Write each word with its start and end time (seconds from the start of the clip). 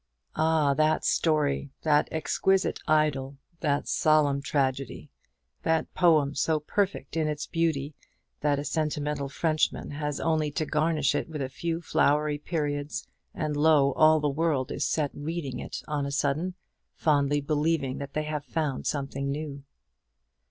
Ah, 0.35 0.73
that 0.73 1.05
story, 1.05 1.69
that 1.83 2.07
exquisite 2.11 2.79
idyl, 2.87 3.37
that 3.59 3.87
solemn 3.87 4.41
tragedy, 4.41 5.11
that 5.61 5.93
poem 5.93 6.33
so 6.33 6.59
perfect 6.59 7.15
in 7.15 7.27
its 7.27 7.45
beauty, 7.45 7.93
that 8.39 8.57
a 8.57 8.65
sentimental 8.65 9.29
Frenchman 9.29 9.91
has 9.91 10.19
only 10.19 10.49
to 10.53 10.65
garnish 10.65 11.13
it 11.13 11.29
with 11.29 11.39
a 11.43 11.49
few 11.49 11.81
flowery 11.83 12.39
periods, 12.39 13.07
and 13.35 13.55
lo, 13.55 13.93
all 13.93 14.19
the 14.19 14.27
world 14.27 14.71
is 14.71 14.87
set 14.87 15.11
reading 15.13 15.59
it 15.59 15.83
on 15.87 16.07
a 16.07 16.11
sudden, 16.11 16.55
fondly 16.95 17.39
believing 17.39 17.99
that 17.99 18.13
they 18.15 18.23
have 18.23 18.43
found 18.43 18.87
something 18.87 19.29
new. 19.29 19.63